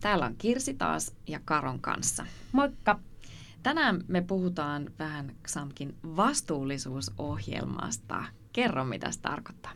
Täällä 0.00 0.26
on 0.26 0.34
Kirsi 0.38 0.74
taas 0.74 1.16
ja 1.26 1.40
Karon 1.44 1.80
kanssa. 1.80 2.26
Moikka! 2.52 3.00
Tänään 3.62 4.04
me 4.08 4.20
puhutaan 4.20 4.90
vähän 4.98 5.32
XAMKin 5.44 5.94
vastuullisuusohjelmasta. 6.16 8.24
Kerro, 8.52 8.84
mitä 8.84 9.10
se 9.10 9.20
tarkoittaa. 9.20 9.72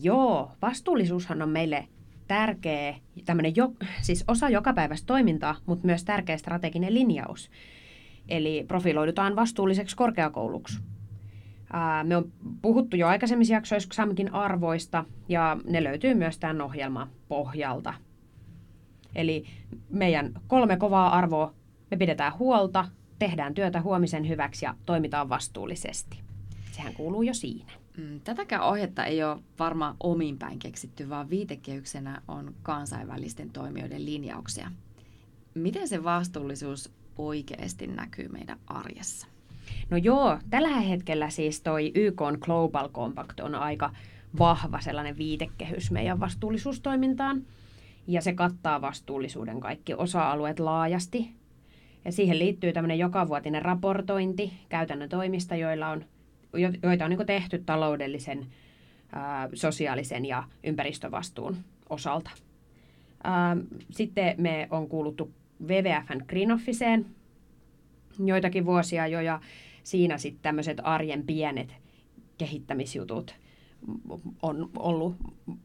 Joo, 0.00 0.52
vastuullisuushan 0.62 1.42
on 1.42 1.48
meille 1.48 1.88
tärkeä, 2.28 2.94
tämmöinen 3.24 3.56
jo, 3.56 3.72
siis 4.02 4.24
osa 4.28 4.48
jokapäiväistä 4.48 5.06
toimintaa, 5.06 5.56
mutta 5.66 5.86
myös 5.86 6.04
tärkeä 6.04 6.38
strateginen 6.38 6.94
linjaus. 6.94 7.50
Eli 8.28 8.64
profiloidutaan 8.68 9.36
vastuulliseksi 9.36 9.96
korkeakouluksi. 9.96 10.78
Me 12.04 12.16
on 12.16 12.32
puhuttu 12.62 12.96
jo 12.96 13.08
aikaisemmissa 13.08 13.54
jaksoissa 13.54 13.88
XAMKin 13.88 14.34
arvoista, 14.34 15.04
ja 15.28 15.56
ne 15.64 15.84
löytyy 15.84 16.14
myös 16.14 16.38
tämän 16.38 16.60
ohjelman 16.60 17.08
pohjalta. 17.28 17.94
Eli 19.18 19.44
meidän 19.90 20.32
kolme 20.46 20.76
kovaa 20.76 21.16
arvoa, 21.16 21.54
me 21.90 21.96
pidetään 21.96 22.38
huolta, 22.38 22.88
tehdään 23.18 23.54
työtä 23.54 23.80
huomisen 23.80 24.28
hyväksi 24.28 24.64
ja 24.64 24.74
toimitaan 24.86 25.28
vastuullisesti. 25.28 26.20
Sehän 26.72 26.94
kuuluu 26.94 27.22
jo 27.22 27.34
siinä. 27.34 27.72
Mm, 27.96 28.20
tätäkään 28.20 28.62
ohjetta 28.62 29.04
ei 29.04 29.24
ole 29.24 29.40
varmaan 29.58 29.96
omin 30.00 30.38
päin 30.38 30.58
keksitty, 30.58 31.08
vaan 31.08 31.30
viitekehyksenä 31.30 32.22
on 32.28 32.54
kansainvälisten 32.62 33.50
toimijoiden 33.50 34.04
linjauksia. 34.04 34.70
Miten 35.54 35.88
se 35.88 36.04
vastuullisuus 36.04 36.92
oikeasti 37.16 37.86
näkyy 37.86 38.28
meidän 38.28 38.58
arjessa? 38.66 39.26
No 39.90 39.96
joo, 39.96 40.38
tällä 40.50 40.80
hetkellä 40.80 41.30
siis 41.30 41.60
toi 41.60 41.92
YK 41.94 42.22
Global 42.40 42.88
Compact 42.88 43.40
on 43.40 43.54
aika 43.54 43.92
vahva 44.38 44.80
sellainen 44.80 45.18
viitekehys 45.18 45.90
meidän 45.90 46.20
vastuullisuustoimintaan. 46.20 47.42
Ja 48.08 48.20
se 48.22 48.32
kattaa 48.32 48.80
vastuullisuuden 48.80 49.60
kaikki 49.60 49.94
osa-alueet 49.94 50.60
laajasti. 50.60 51.30
Ja 52.04 52.12
siihen 52.12 52.38
liittyy 52.38 52.72
tämmöinen 52.72 52.98
jokavuotinen 52.98 53.62
raportointi 53.62 54.52
käytännön 54.68 55.08
toimista, 55.08 55.56
joilla 55.56 55.88
on, 55.88 56.04
joita 56.82 57.04
on 57.04 57.10
niin 57.10 57.26
tehty 57.26 57.62
taloudellisen, 57.66 58.46
ää, 59.12 59.48
sosiaalisen 59.54 60.26
ja 60.26 60.44
ympäristövastuun 60.64 61.56
osalta. 61.88 62.30
Ää, 63.24 63.56
sitten 63.90 64.34
me 64.38 64.68
on 64.70 64.88
kuuluttu 64.88 65.30
WWFn 65.66 66.24
Green 66.26 66.52
Officeen 66.52 67.06
joitakin 68.24 68.66
vuosia 68.66 69.06
jo, 69.06 69.20
ja 69.20 69.40
siinä 69.82 70.18
sitten 70.18 70.42
tämmöiset 70.42 70.80
arjen 70.82 71.26
pienet 71.26 71.74
kehittämisjutut 72.38 73.34
on 74.42 74.70
ollut 74.78 75.16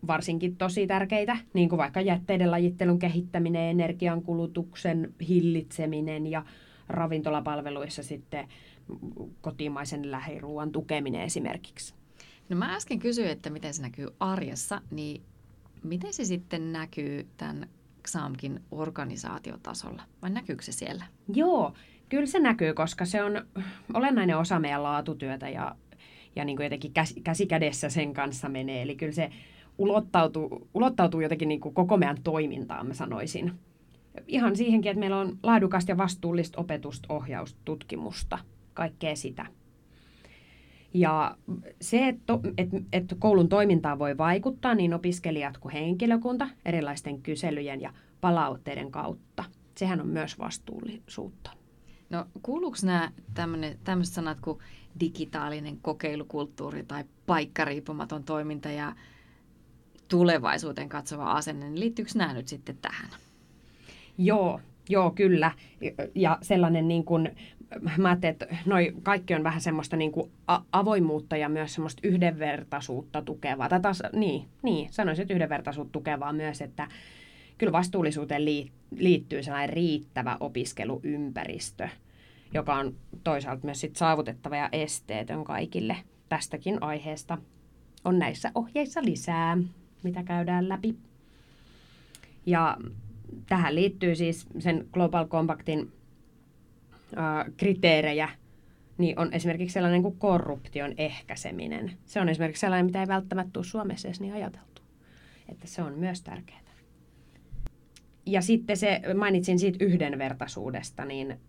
varsinkin 0.08 0.56
tosi 0.56 0.88
tärkeitä, 0.88 1.38
niin 1.53 1.69
kuin 1.69 1.78
vaikka 1.78 2.02
jätteiden 2.02 2.52
lajittelun 2.52 3.00
kehittäminen, 3.00 3.61
energiankulutuksen 3.61 5.14
hillitseminen 5.28 6.28
ja 6.28 6.45
ravintolapalveluissa 6.89 8.03
sitten 8.03 8.47
kotimaisen 9.41 10.12
lähiruuan 10.12 10.72
tukeminen 10.72 11.22
esimerkiksi. 11.22 11.94
No 12.50 12.56
mä 12.56 12.75
äsken 12.75 13.00
kysyin, 13.00 13.29
että 13.29 13.50
miten 13.50 13.73
se 13.73 13.81
näkyy 13.81 14.07
arjessa, 14.19 14.81
niin 14.91 15.22
miten 15.84 16.13
se 16.13 16.25
sitten 16.25 16.73
näkyy 16.73 17.28
tämän 17.38 17.69
XAMKin 18.03 18.59
organisaatiotasolla, 18.72 20.03
vai 20.22 20.29
näkyykö 20.29 20.63
se 20.63 20.72
siellä? 20.72 21.06
Joo, 21.34 21.73
Kyllä 22.13 22.25
se 22.25 22.40
näkyy, 22.40 22.73
koska 22.73 23.06
se 23.06 23.23
on 23.23 23.46
olennainen 23.94 24.38
osa 24.38 24.59
meidän 24.59 24.84
laatutyötä 24.84 25.50
ja, 25.50 25.75
ja 26.36 26.46
niin 26.46 26.56
kuin 26.56 26.64
jotenkin 26.64 26.94
käsi, 26.94 27.22
käsi 27.22 27.46
kädessä 27.46 27.90
sen 27.90 28.14
kanssa 28.14 28.50
menee. 28.50 28.82
Eli 28.82 28.96
kyllä 28.96 29.12
se 29.12 29.30
ulottautuu, 29.78 30.68
ulottautuu 30.74 31.22
jotenkin 31.22 31.50
niin 31.50 31.62
kuin 31.62 31.76
koko 31.76 31.98
meidän 31.98 32.24
toimintaan, 32.24 32.88
mä 32.88 32.94
sanoisin. 32.94 33.52
Ihan 34.28 34.56
siihenkin, 34.56 34.90
että 34.90 35.00
meillä 35.00 35.18
on 35.18 35.38
laadukasta 35.44 35.92
ja 35.92 35.98
vastuullista 35.98 36.62
opetusta, 36.62 37.14
ohjausta, 37.14 37.60
tutkimusta, 37.66 38.40
kaikkea 38.74 39.16
sitä. 39.16 39.46
Ja 40.94 41.38
se, 41.82 42.08
että, 42.08 42.34
että, 42.58 42.78
että 42.94 43.16
koulun 43.20 43.50
toimintaan 43.50 44.00
voi 44.00 44.18
vaikuttaa 44.18 44.76
niin 44.76 44.94
opiskelijat 44.94 45.58
kuin 45.58 45.74
henkilökunta 45.74 46.50
erilaisten 46.66 47.22
kyselyjen 47.22 47.82
ja 47.82 47.94
palautteiden 48.22 48.92
kautta. 48.92 49.44
Sehän 49.76 50.02
on 50.02 50.08
myös 50.08 50.40
vastuullisuutta. 50.40 51.62
No 52.13 52.25
kuuluuko 52.44 52.78
nämä 52.84 53.12
tämmöiset 53.84 54.13
sanat 54.13 54.38
kuin 54.41 54.59
digitaalinen 55.00 55.78
kokeilukulttuuri 55.81 56.84
tai 56.84 57.03
paikkariippumaton 57.25 58.24
toiminta 58.24 58.69
ja 58.69 58.96
tulevaisuuteen 60.07 60.90
katsova 60.90 61.31
asenne, 61.31 61.66
niin 61.66 61.79
liittyykö 61.79 62.12
nämä 62.16 62.34
nyt 62.34 62.47
sitten 62.47 62.78
tähän? 62.78 63.09
Joo, 64.18 64.59
joo 64.90 65.12
kyllä. 65.12 65.52
Ja 66.16 66.38
sellainen 66.41 66.88
niin 66.88 67.06
kuin, 67.06 67.35
mä 67.97 68.07
ajattelin, 68.09 68.31
että 68.34 68.47
noi 68.66 68.94
kaikki 69.03 69.35
on 69.35 69.44
vähän 69.44 69.62
semmoista 69.62 69.97
niin 69.97 70.12
kuin 70.12 70.31
avoimuutta 70.72 71.38
ja 71.38 71.50
myös 71.50 71.73
semmoista 71.73 72.07
yhdenvertaisuutta 72.07 73.22
tukevaa. 73.22 73.79
Taas, 73.81 74.03
niin, 74.13 74.47
niin, 74.62 74.88
sanoisin, 74.91 75.22
että 75.22 75.34
yhdenvertaisuutta 75.34 75.91
tukevaa 75.91 76.34
myös, 76.34 76.62
että 76.62 76.88
kyllä 77.58 77.72
vastuullisuuteen 77.72 78.46
liittyy 78.96 79.44
sellainen 79.44 79.74
riittävä 79.74 80.38
opiskeluympäristö, 80.40 81.90
joka 82.53 82.75
on 82.75 82.96
toisaalta 83.24 83.66
myös 83.66 83.81
sit 83.81 83.96
saavutettava 83.96 84.56
ja 84.56 84.69
esteetön 84.72 85.44
kaikille. 85.44 85.97
Tästäkin 86.30 86.84
aiheesta 86.84 87.38
on 88.06 88.19
näissä 88.19 88.52
ohjeissa 88.56 89.03
lisää, 89.03 89.58
mitä 90.03 90.24
käydään 90.24 90.69
läpi. 90.69 90.96
Ja 92.46 92.78
tähän 93.50 93.75
liittyy 93.75 94.16
siis 94.16 94.47
sen 94.59 94.88
Global 94.91 95.28
Compactin 95.28 95.91
äh, 97.18 97.46
kriteerejä, 97.58 98.30
niin 98.97 99.20
on 99.20 99.34
esimerkiksi 99.34 99.74
sellainen 99.74 100.02
kuin 100.02 100.18
korruption 100.18 100.94
ehkäiseminen. 100.97 101.91
Se 102.06 102.22
on 102.22 102.30
esimerkiksi 102.30 102.62
sellainen, 102.62 102.85
mitä 102.85 103.02
ei 103.02 103.08
välttämättä 103.08 103.52
tule 103.53 103.64
Suomessa 103.64 104.08
edes 104.08 104.22
niin 104.22 104.34
ajateltu. 104.34 104.81
Että 105.50 105.68
se 105.68 105.81
on 105.81 105.94
myös 105.94 106.22
tärkeää 106.22 106.62
ja 108.25 108.41
sitten 108.41 108.78
se, 108.78 109.01
mainitsin 109.16 109.59
siitä 109.59 109.85
yhdenvertaisuudesta, 109.85 111.06
niin 111.06 111.39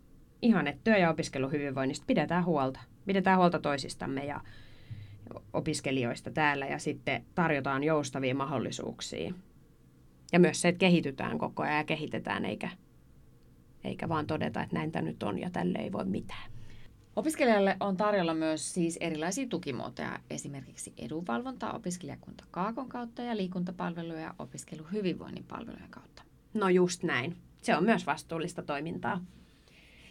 ihan, 0.43 0.67
että 0.67 0.81
työ- 0.85 0.99
ja 0.99 1.11
opiskeluhyvinvoinnista 1.11 2.05
pidetään 2.07 2.45
huolta. 2.45 2.81
Pidetään 3.07 3.39
huolta 3.39 3.59
toisistamme 3.59 4.25
ja 4.25 4.41
opiskelijoista 5.53 6.31
täällä 6.31 6.67
ja 6.67 6.79
sitten 6.79 7.25
tarjotaan 7.35 7.85
joustavia 7.85 8.35
mahdollisuuksia. 8.35 9.35
Ja 10.33 10.41
myös 10.41 10.61
se, 10.61 10.69
että 10.69 10.79
kehitytään 10.79 11.39
koko 11.39 11.63
ajan 11.63 11.77
ja 11.77 11.85
kehitetään, 11.85 12.45
eikä, 12.45 12.71
eikä 13.85 14.09
vaan 14.09 14.27
todeta, 14.27 14.63
että 14.63 14.77
näin 14.77 14.93
tämä 14.93 15.03
nyt 15.03 15.23
on 15.23 15.39
ja 15.39 15.51
tälle 15.51 15.79
ei 15.79 15.93
voi 15.93 16.05
mitään. 16.05 16.51
Opiskelijalle 17.17 17.77
on 17.81 17.97
tarjolla 17.97 18.35
myös 18.35 18.75
siis 18.75 18.99
erilaisia 19.01 19.47
tukimuotoja, 19.49 20.19
esimerkiksi 20.31 20.93
edunvalvontaa 20.99 21.73
opiskelijakunta 21.73 22.45
Kaakon 22.51 22.89
kautta 22.89 23.23
ja 23.23 23.37
liikuntapalveluja 23.37 24.35
opiskeluhyvinvoinnin 24.39 25.45
palvelujen 25.45 25.91
kautta. 25.91 26.23
No 26.55 26.69
just 26.69 27.03
näin. 27.03 27.37
Se 27.61 27.77
on 27.77 27.85
myös 27.85 28.07
vastuullista 28.07 28.63
toimintaa. 28.63 29.21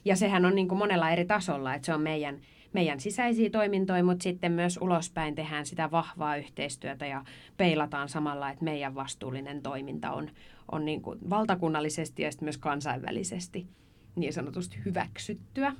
Ja 0.05 0.15
sehän 0.15 0.45
on 0.45 0.55
niin 0.55 0.67
kuin 0.67 0.79
monella 0.79 1.09
eri 1.09 1.25
tasolla, 1.25 1.73
että 1.73 1.85
se 1.85 1.93
on 1.93 2.01
meidän, 2.01 2.41
meidän 2.73 2.99
sisäisiä 2.99 3.49
toimintoja, 3.49 4.03
mutta 4.03 4.23
sitten 4.23 4.51
myös 4.51 4.79
ulospäin 4.81 5.35
tehdään 5.35 5.65
sitä 5.65 5.91
vahvaa 5.91 6.35
yhteistyötä 6.35 7.05
ja 7.05 7.25
peilataan 7.57 8.09
samalla, 8.09 8.49
että 8.49 8.63
meidän 8.63 8.95
vastuullinen 8.95 9.61
toiminta 9.61 10.11
on, 10.11 10.29
on 10.71 10.85
niin 10.85 11.01
kuin 11.01 11.19
valtakunnallisesti 11.29 12.23
ja 12.23 12.31
sitten 12.31 12.45
myös 12.45 12.57
kansainvälisesti 12.57 13.67
niin 14.15 14.33
sanotusti 14.33 14.77
hyväksyttyä. 14.85 15.73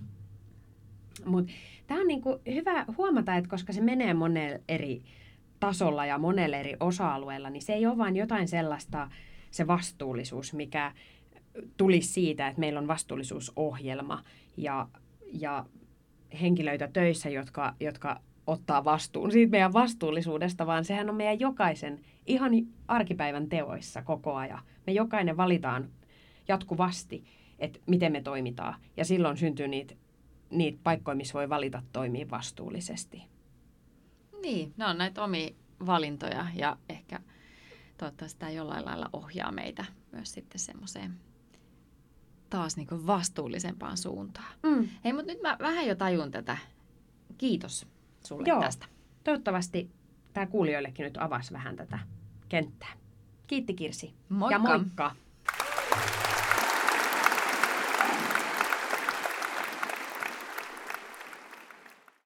Mutta 1.26 1.54
tämä 1.88 2.02
on 2.02 2.08
niin 2.08 2.22
kuin 2.22 2.40
hyvä 2.54 2.86
huomata, 2.98 3.36
että 3.36 3.50
koska 3.50 3.74
se 3.74 3.82
menee 3.82 4.14
monella 4.14 4.60
eri 4.68 5.04
tasolla 5.60 6.06
ja 6.06 6.18
monella 6.18 6.58
eri 6.58 6.76
osa-alueella, 6.80 7.50
niin 7.50 7.62
se 7.62 7.74
ei 7.74 7.86
ole 7.86 7.98
vain 7.98 8.16
jotain 8.16 8.48
sellaista, 8.48 9.10
se 9.54 9.68
vastuullisuus, 9.68 10.54
mikä 10.54 10.92
tulisi 11.78 12.08
siitä, 12.08 12.48
että 12.48 12.60
meillä 12.60 12.80
on 12.80 12.88
vastuullisuusohjelma 12.88 14.24
ja, 14.58 14.88
ja 15.34 15.66
henkilöitä 16.42 16.90
töissä, 16.94 17.30
jotka, 17.30 17.76
jotka 17.80 18.22
ottaa 18.48 18.84
vastuun 18.84 19.32
siitä 19.32 19.52
meidän 19.52 19.74
vastuullisuudesta, 19.74 20.68
vaan 20.68 20.86
sehän 20.86 21.10
on 21.10 21.16
meidän 21.16 21.40
jokaisen 21.40 22.00
ihan 22.26 22.52
arkipäivän 22.88 23.50
teoissa 23.50 24.02
koko 24.02 24.36
ajan. 24.36 24.60
Me 24.88 24.94
jokainen 24.94 25.38
valitaan 25.38 25.90
jatkuvasti 26.48 27.24
että 27.64 27.80
miten 27.88 28.12
me 28.12 28.22
toimitaan. 28.22 28.76
Ja 28.98 29.06
silloin 29.06 29.38
syntyy 29.38 29.68
niitä, 29.68 29.96
niitä 30.50 30.80
paikkoja, 30.84 31.16
missä 31.16 31.34
voi 31.34 31.50
valita 31.50 31.84
toimia 31.94 32.30
vastuullisesti. 32.30 33.24
Niin, 34.42 34.74
ne 34.78 34.86
on 34.86 34.98
näitä 34.98 35.24
omia 35.24 35.50
valintoja 35.86 36.48
ja 36.56 36.78
ehkä 36.90 37.03
toivottavasti 38.04 38.40
tämä 38.40 38.52
jollain 38.52 38.86
lailla 38.86 39.10
ohjaa 39.14 39.52
meitä 39.52 39.86
myös 40.12 40.34
sitten 40.34 40.60
semmoiseen 40.60 41.20
taas 42.50 42.78
niin 42.78 43.08
vastuullisempaan 43.08 43.98
suuntaan. 43.98 44.54
Mm. 44.64 44.90
Hei, 45.04 45.14
mutta 45.14 45.32
nyt 45.32 45.42
mä 45.42 45.58
vähän 45.60 45.88
jo 45.88 45.96
tajun 45.96 46.32
tätä. 46.32 46.58
Kiitos 47.38 47.88
sulle 48.28 48.44
Joo. 48.48 48.60
tästä. 48.62 48.86
Toivottavasti 49.24 49.92
tämä 50.34 50.46
kuulijoillekin 50.46 51.04
nyt 51.04 51.18
avasi 51.18 51.54
vähän 51.54 51.76
tätä 51.76 52.00
kenttää. 52.50 52.94
Kiitti 53.48 53.74
Kirsi. 53.74 54.14
Moikka. 54.30 54.56
Ja 54.56 54.60
moikka! 54.60 55.16